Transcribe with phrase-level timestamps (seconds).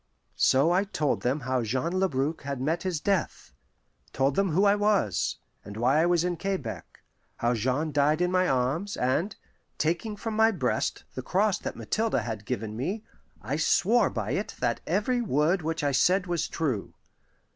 [0.41, 3.53] So I told them how Jean Labrouk had met his death;
[4.11, 7.03] told them who I was, and why I was in Quebec
[7.37, 9.35] how Jean died in my arms; and,
[9.77, 13.03] taking from my breast the cross that Mathilde had given me,
[13.43, 16.95] I swore by it that every word which I said was true.